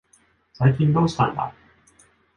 [0.53, 1.53] 最近どうしたんだ。